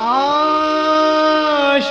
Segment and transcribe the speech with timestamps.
[0.00, 1.88] आशाओं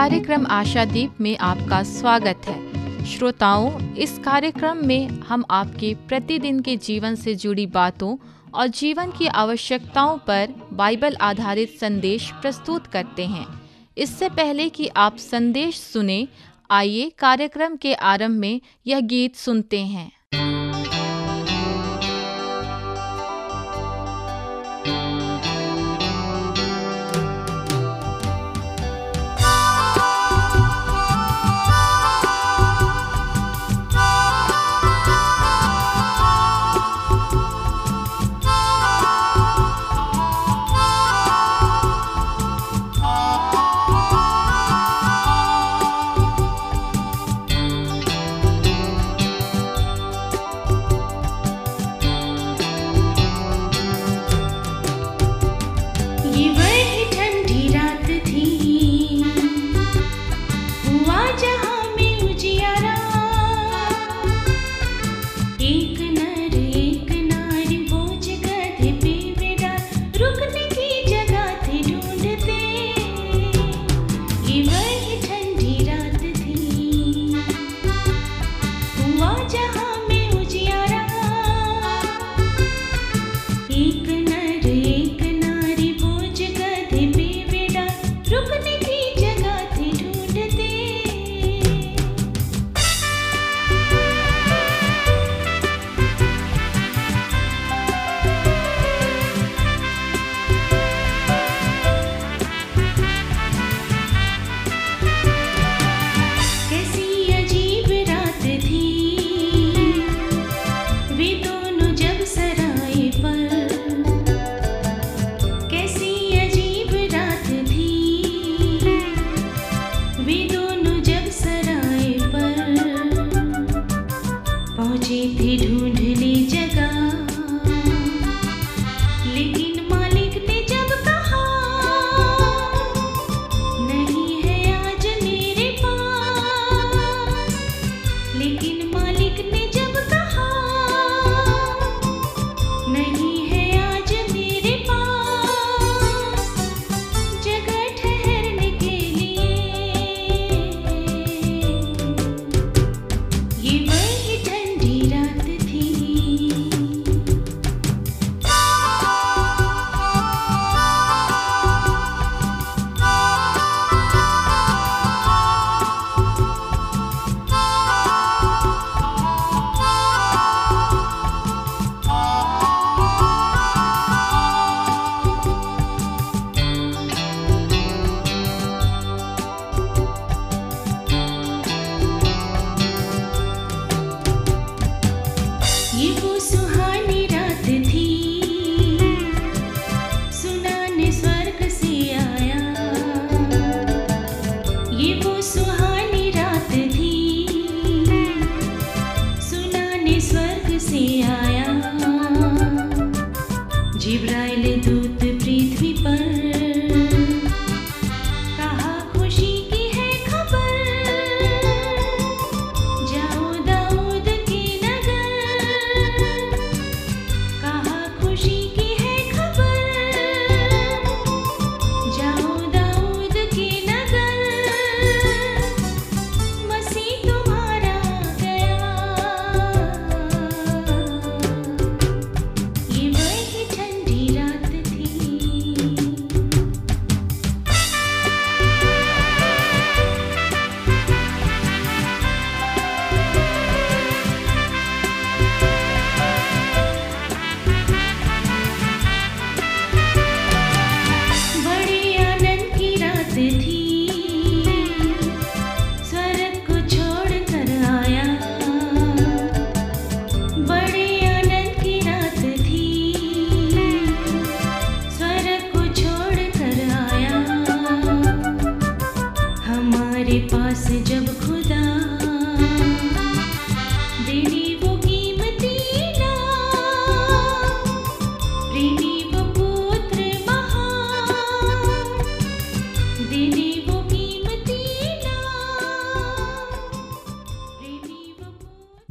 [0.00, 7.14] कार्यक्रम आशादीप में आपका स्वागत है। श्रोताओं, इस कार्यक्रम में हम आपके प्रतिदिन के जीवन
[7.14, 8.16] से जुड़ी बातों
[8.54, 13.46] और जीवन की आवश्यकताओं पर बाइबल आधारित संदेश प्रस्तुत करते हैं।
[13.98, 16.28] इससे पहले कि आप संदेश सुने,
[16.70, 20.12] आइए कार्यक्रम के आरंभ में यह गीत सुनते हैं।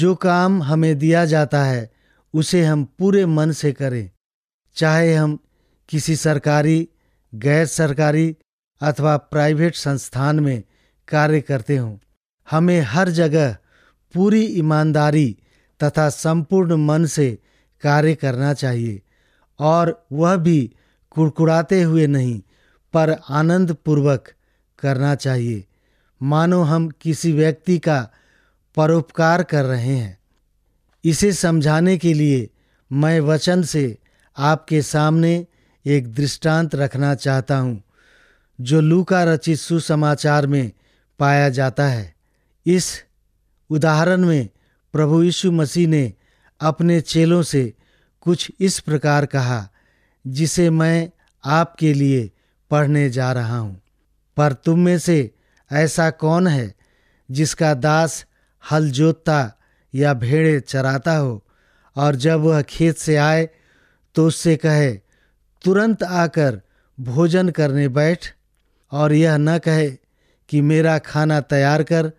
[0.00, 1.90] जो काम हमें दिया जाता है,
[2.34, 4.10] उसे हम पूरे मन से करें।
[4.76, 5.38] चाहे हम
[5.88, 6.88] किसी सरकारी,
[7.32, 8.36] गैर सरकारी
[8.80, 10.62] अथवा प्राइवेट संस्थान में
[11.08, 11.96] कार्य करते हों,
[12.48, 13.56] हमें हर जगह
[14.14, 15.36] पूरी ईमानदारी
[15.80, 17.28] तथा संपूर्ण मन से
[17.82, 19.00] कार्य करना चाहिए,
[19.60, 20.58] और वह भी
[21.10, 22.40] कुड़कुड़ाते हुए नहीं,
[22.94, 24.32] पर आनंद पूर्वक
[24.78, 25.64] करना चाहिए।
[26.20, 27.98] मानो हम किसी व्यक्ति का
[28.76, 30.18] परोपकार कर रहे हैं।
[31.04, 32.48] इसे समझाने के लिए
[32.92, 33.98] मैं वचन से
[34.36, 35.46] आपके सामने
[35.86, 37.82] एक दृष्टांत रखना चाहता हूँ,
[38.60, 40.72] जो लूका रचित सुसमाचार में
[41.18, 42.14] पाया जाता है।
[42.66, 43.02] इस
[43.70, 44.48] उदाहरण में
[44.92, 46.12] प्रभु यीशु मसीह ने
[46.60, 47.74] अपने चेलों से
[48.20, 49.68] कुछ इस प्रकार कहा,
[50.26, 51.10] जिसे मैं
[51.44, 52.30] आपके लिए
[52.70, 53.80] पढ़ने जा रहा हूँ।
[54.36, 55.30] पर तुम में से
[55.72, 56.74] ऐसा कौन है,
[57.30, 58.26] जिसका दास
[58.70, 59.52] हल जोतता
[59.94, 61.44] या भेड़े चराता हो,
[61.96, 63.48] और जब वह खेत से आए
[64.14, 64.92] तो उससे कहे,
[65.64, 66.60] तुरंत आकर
[67.00, 68.34] भोजन करने बैठ।
[68.92, 69.90] और यह न कहे
[70.48, 72.12] कि, मेरा खाना तैयार कर,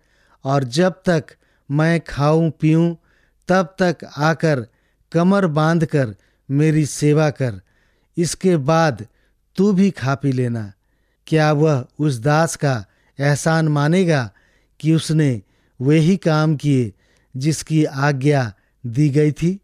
[0.44, 1.26] और जब तक
[1.72, 2.96] मैं खाऊं, पीऊं,
[3.48, 4.68] तब तक आकर
[5.12, 6.16] कमर बाँध कर
[6.52, 7.62] मेरी सेवा कर।
[8.18, 9.08] इसके बाद
[9.56, 10.74] तू भी खा पी लेना।
[11.28, 12.86] क्या वह उस दास का
[13.20, 14.32] एहसान मानेगा
[14.80, 15.42] कि उसने
[15.82, 16.92] वे ही काम किए
[17.36, 19.60] जिसकी आज्ञा दी गई थी।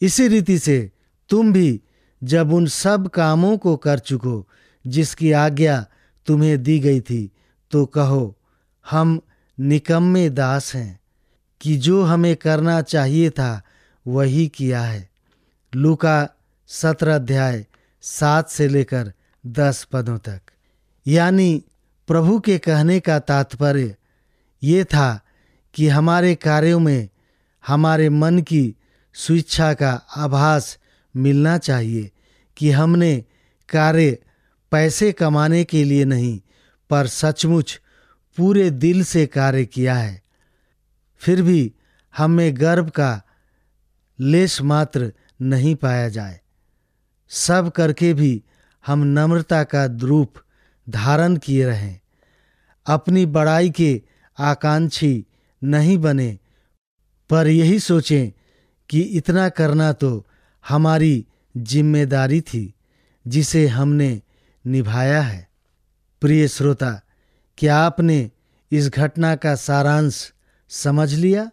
[0.00, 0.90] इसी रीति से
[1.30, 1.80] तुम भी
[2.22, 4.46] जब उन सब कामों को कर चुको
[4.84, 5.84] जिसकी आज्ञा
[6.26, 7.30] तुम्हें दी गई थी
[7.70, 8.36] तो कहो,
[8.86, 9.20] हम
[9.58, 11.00] निकम्मे दास हैं
[11.60, 13.62] कि जो हमें करना चाहिए था,
[14.06, 15.08] वही किया है।
[15.74, 16.28] लूका
[16.68, 17.64] सत्रह अध्याय
[18.02, 19.12] सात से लेकर
[19.46, 20.40] दस पदों तक।
[21.06, 21.64] यानी
[22.08, 23.96] प्रभु के कहने का तात्पर्य
[24.62, 25.20] ये था
[25.74, 27.08] कि हमारे कार्यों में
[27.66, 28.74] हमारे मन की
[29.14, 30.78] स्वेच्छा का आभास
[31.16, 32.10] मिलना चाहिए,
[32.56, 33.24] कि हमने
[33.68, 34.18] कार्य
[34.70, 36.40] पैसे कमाने के लिए नहीं,
[36.90, 37.80] पर सचमुच
[38.36, 40.22] पूरे दिल से कार्य किया है।
[41.18, 41.74] फिर भी
[42.16, 43.22] हमें गर्व का
[44.20, 45.12] लेश मात्र
[45.42, 46.40] नहीं पाया जाए।
[47.28, 48.42] सब करके भी
[48.86, 50.34] हम नम्रता का रूप
[50.88, 52.00] धारण किए रहें।
[52.86, 54.02] अपनी बड़ाई के
[54.38, 55.26] आकांक्षी
[55.64, 56.38] नहीं बने।
[57.30, 58.30] पर यही सोचें
[58.88, 60.26] कि इतना करना तो
[60.68, 61.26] हमारी
[61.56, 62.74] ज़िम्मेदारी थी,
[63.26, 64.22] जिसे हमने
[64.66, 65.48] निभाया है।
[66.20, 67.00] प्रिय श्रोता,
[67.58, 68.30] क्या आपने
[68.72, 70.32] इस घटना का सारांश
[70.68, 71.50] समझ लिया?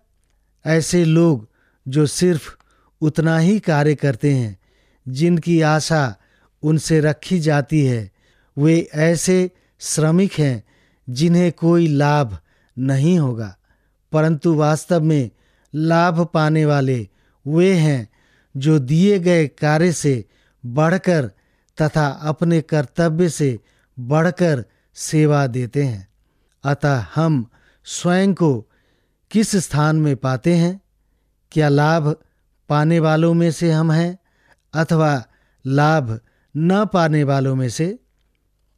[0.65, 1.50] ऐसे लोग
[1.88, 2.56] जो सिर्फ़
[3.01, 4.59] उतना ही कार्य करते हैं,
[5.07, 6.15] जिनकी आशा
[6.63, 8.12] उनसे रखी जाती है,
[8.57, 10.63] वे ऐसे श्रमिक हैं
[11.09, 12.38] जिन्हें कोई लाभ
[12.80, 13.56] नहीं होगा।
[14.12, 15.31] परंतु वास्तव में
[15.75, 17.09] लाभ पाने वाले
[17.48, 18.09] वे हैं
[18.57, 20.25] जो दिए गए कार्य से
[20.65, 21.31] बढ़कर
[21.81, 23.59] तथा अपने कर्तव्य से
[24.00, 24.65] बढ़कर
[24.95, 26.07] सेवा देते हैं।
[26.64, 27.49] अतः हम
[27.85, 28.68] स्वयं को
[29.31, 30.81] किस स्थान में पाते हैं?
[31.52, 32.16] क्या लाभ
[32.69, 34.19] पाने वालों में से हम हैं
[34.73, 35.23] अथवा
[35.68, 36.19] लाभ
[36.57, 37.99] न पाने वालों में से?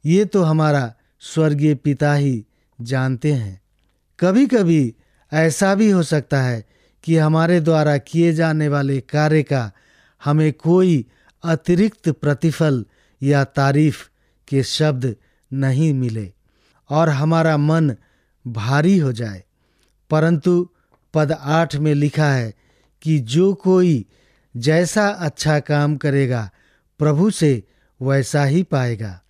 [0.06, 2.46] ये तो हमारा स्वर्गीय पिता ही
[2.80, 3.60] जानते हैं।
[4.20, 4.94] कभी कभी
[5.32, 6.64] ऐसा भी हो सकता है
[7.04, 9.72] कि हमारे द्वारा किए जाने वाले कार्य का
[10.24, 11.06] हमें कोई
[11.44, 12.86] अतिरिक्त प्रतिफल
[13.22, 14.08] या तारीफ़
[14.48, 15.16] के शब्द
[15.52, 16.32] नहीं मिले
[16.90, 17.96] और हमारा मन
[18.46, 19.44] भारी हो जाए।
[20.10, 20.70] परंतु
[21.14, 22.54] पद आठ में लिखा है
[23.02, 24.06] कि जो कोई
[24.56, 26.50] जैसा अच्छा काम करेगा,
[26.98, 27.64] प्रभु से
[28.02, 29.20] वैसा ही पाएगा।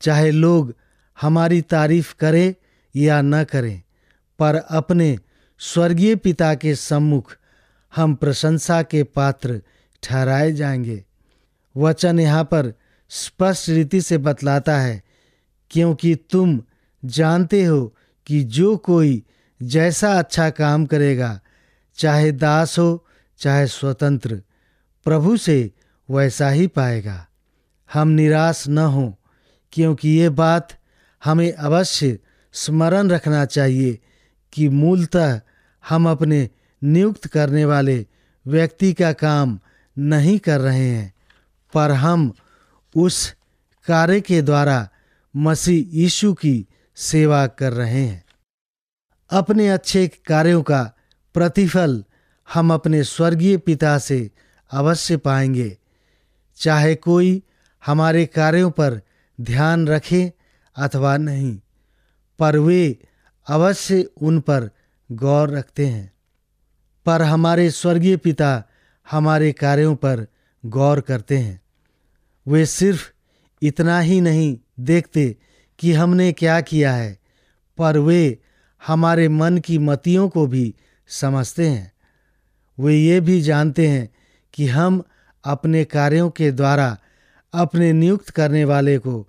[0.00, 0.74] चाहे लोग
[1.20, 2.54] हमारी तारीफ़ करें
[2.96, 3.82] या न करें
[4.38, 5.18] पर अपने
[5.58, 7.36] स्वर्गीय पिता के सम्मुख
[7.96, 9.62] हम प्रशंसा के पात्र
[10.02, 11.04] ठहराए जाएँगे।
[11.76, 12.74] वचन यहाँ पर
[13.10, 15.02] स्पष्ट रीति से बतलाता है,
[15.70, 16.62] क्योंकि तुम
[17.04, 17.94] जानते हो
[18.26, 19.22] कि जो कोई
[19.62, 21.40] जैसा अच्छा काम करेगा,
[21.94, 23.06] चाहे दास हो,
[23.38, 24.42] चाहे स्वतंत्र,
[25.04, 25.70] प्रभु से
[26.10, 27.26] वैसा ही पाएगा।
[27.92, 29.12] हम निराश न हों,
[29.72, 30.68] क्योंकि ये बात
[31.24, 32.18] हमें अवश्य
[32.52, 33.98] स्मरण रखना चाहिए
[34.54, 35.40] कि मूलतः
[35.88, 36.50] हम अपने
[36.82, 38.06] नियुक्त करने वाले
[38.46, 39.58] व्यक्ति का काम
[39.98, 41.14] नहीं कर रहे हैं,
[41.74, 42.32] पर हम
[42.96, 43.34] उस
[43.86, 44.88] कार्य के द्वारा
[45.36, 48.24] मसीह यीशु की सेवा कर रहे हैं।
[49.30, 50.82] अपने अच्छे कार्यों का
[51.34, 52.04] प्रतिफल
[52.54, 54.30] हम अपने स्वर्गीय पिता से
[54.70, 55.78] अवश्य पाएँगे।
[56.56, 57.42] चाहे कोई
[57.86, 59.00] हमारे कार्यों पर
[59.40, 60.32] ध्यान रखे
[60.76, 61.58] अथवा नहीं,
[62.38, 62.98] पर वे
[63.46, 64.70] अवश्य उन पर
[65.12, 66.12] गौर रखते हैं।
[67.06, 68.64] पर हमारे स्वर्गीय पिता
[69.10, 70.26] हमारे कार्यों पर
[70.66, 71.62] गौर करते हैं।
[72.48, 73.10] वे सिर्फ़
[73.62, 75.36] इतना ही नहीं देखते
[75.78, 77.18] कि हमने क्या किया है,
[77.78, 78.38] पर वे
[78.86, 80.74] हमारे मन की मतियों को भी
[81.08, 81.92] समझते हैं।
[82.80, 84.14] वे ये भी जानते हैं
[84.54, 85.02] कि हम
[85.44, 86.98] अपने कार्यों के द्वारा
[87.54, 89.22] अपने नियुक्त करने वाले को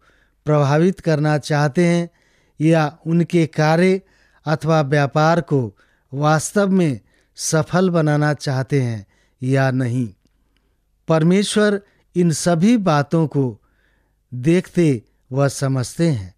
[0.46, 2.10] प्रभावित करना चाहते हैं
[2.62, 4.02] या उनके कार्य
[4.46, 5.78] अथवा व्यापार को
[6.14, 7.00] वास्तव में
[7.36, 9.08] सफल बनाना चाहते हैं
[9.44, 10.14] या नहीं।
[11.08, 11.82] परमेश्वर
[12.16, 13.62] इन सभी बातों को
[14.34, 16.36] देखते व समझते हैं,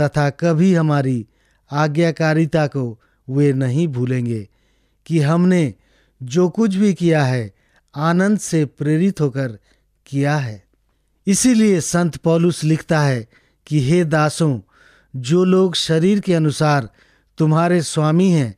[0.00, 1.26] तथा कभी हमारी
[1.70, 4.48] आज्ञाकारिता को वे नहीं भूलेंगे
[5.06, 5.74] कि हमने
[6.22, 7.54] जो कुछ भी किया है,
[7.94, 9.58] आनंद से प्रेरित होकर
[10.06, 10.64] किया है।
[11.26, 13.28] इसीलिए संत पौलुस लिखता है
[13.66, 14.60] कि, हे दासों
[15.16, 16.88] जो लोग शरीर के अनुसार
[17.38, 18.56] तुम्हारे स्वामी हैं,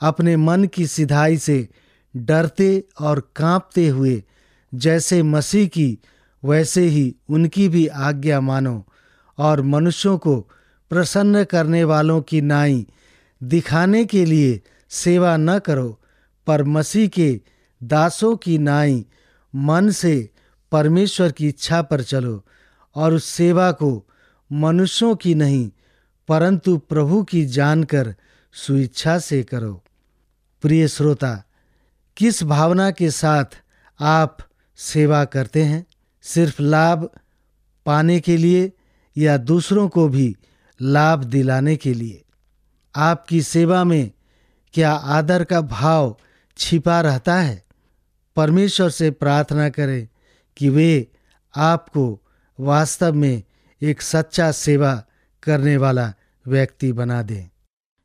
[0.00, 1.68] अपने मन की सिधाई से
[2.16, 4.24] डरते और कांपते हुए,
[4.74, 5.98] जैसे मसीह की,
[6.44, 8.86] वैसे ही उनकी भी आज्ञा मानो,
[9.38, 10.40] और मनुष्यों को
[10.90, 12.86] प्रसन्न करने वालों की नाई
[13.42, 16.00] दिखाने के लिए सेवा न करो,
[16.46, 17.40] पर मसीह के
[17.82, 19.06] दासों की नाई
[19.54, 20.30] मन से
[20.72, 22.44] परमेश्वर की इच्छा पर चलो,
[22.96, 24.06] और उस सेवा को
[24.52, 25.70] मनुष्यों की नहीं
[26.28, 28.14] परंतु प्रभु की जानकर
[28.52, 29.82] सुइच्छा से करो।
[30.62, 31.44] प्रिय श्रोता,
[32.16, 33.44] किस भावना के साथ
[34.00, 34.38] आप
[34.76, 35.86] सेवा करते हैं?
[36.22, 37.10] सिर्फ़ लाभ
[37.86, 38.72] पाने के लिए
[39.16, 40.36] या दूसरों को भी
[40.82, 42.24] लाभ दिलाने के लिए?
[42.96, 44.10] आपकी सेवा में
[44.72, 46.16] क्या आदर का भाव
[46.58, 47.64] छिपा रहता है?
[48.36, 50.08] परमेश्वर से प्रार्थना करें
[50.56, 51.08] कि वे
[51.56, 52.20] आपको
[52.60, 53.42] वास्तव में
[53.82, 55.04] एक सच्चा सेवा
[55.42, 56.12] करने वाला
[56.46, 57.48] व्यक्ति बना दें।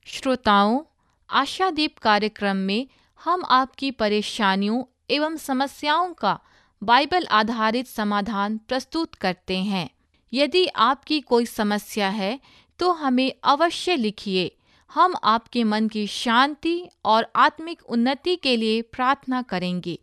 [0.06, 0.82] श्रोताओं,
[1.30, 2.88] आशादीप कार्यक्रम में
[3.24, 6.40] हम आपकी परेशानियों एवं समस्याओं का
[6.82, 9.90] बाइबल आधारित समाधान प्रस्तुत करते हैं।
[10.34, 12.40] यदि आपकी कोई समस्या है
[12.80, 14.52] तो हमें अवश्य लिखिए।
[14.92, 19.98] हम आपके मन की शांति और आत्मिक उन्नति के लिए प्रार्थना करेंगे।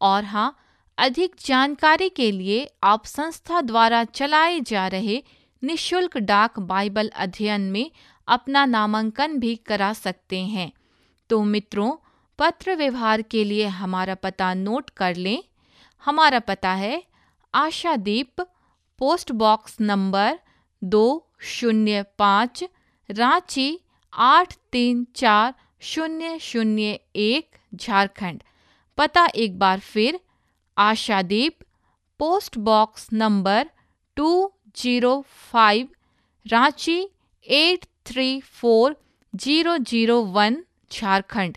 [0.00, 0.56] और हाँ
[0.98, 5.22] अधिक जानकारी के लिए आप संस्था द्वारा चलाए जा रहे
[5.64, 7.90] निशुल्क डाक बाइबल अध्ययन में
[8.28, 10.72] अपना नामांकन भी करा सकते हैं।
[11.30, 11.96] तो मित्रों,
[12.38, 15.44] पत्र व्यवहार के लिए हमारा पता नोट कर लें।
[16.04, 17.04] हमारा पता है,
[17.54, 18.40] आशादीप,
[18.98, 20.38] पोस्ट बॉक्स नंबर
[20.84, 22.64] दो शून्य पाँच,
[23.10, 23.80] रांची
[24.14, 28.42] आठ तीन चार शून्य शून्य एक, झारखंड।
[28.98, 30.20] पता एक बार फिर,
[30.78, 31.58] Ashadeep,
[32.18, 33.70] post box number
[34.16, 35.20] two zero
[35.52, 35.88] five
[36.46, 37.00] Ranchi
[37.46, 38.96] eight three four
[39.34, 40.62] zero zero one
[40.92, 41.56] Jharkhand.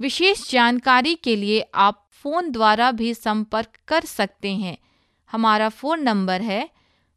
[0.00, 4.76] विशेष जानकारी के लिए आप फ़ोन द्वारा भी संपर्क कर सकते हैं।
[5.30, 6.68] हमारा फ़ोन नंबर है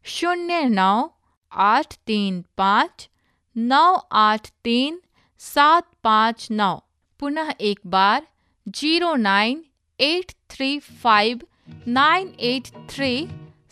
[0.05, 1.09] शून्य नौ
[1.51, 3.09] आठ तीन पाँच,
[3.55, 4.99] नौ आठ तीन,
[5.41, 6.73] सात पाँच नौ।
[7.19, 8.27] पुनः एक बार
[8.67, 9.63] zero nine
[9.99, 11.41] eight three five
[11.87, 13.27] nine eight three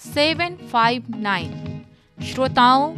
[0.05, 1.81] seven five nine.
[2.23, 2.93] श्रोताओं,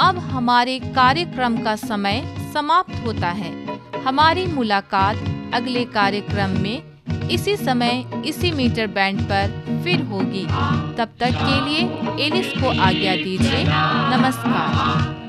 [0.00, 5.16] अब हमारे कार्यक्रम का समय समाप्त होता है। हमारी मुलाकात
[5.54, 6.82] अगले कार्यक्रम में
[7.30, 9.46] इसी समय इसी मीटर बैंड पर
[9.84, 10.46] फिर होगी।
[10.96, 11.80] तब तक के लिए
[12.26, 13.64] एलिस को आज्ञा दीजिए।
[14.16, 15.28] नमस्कार।